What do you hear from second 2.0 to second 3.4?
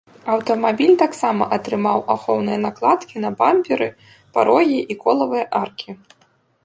ахоўныя накладкі на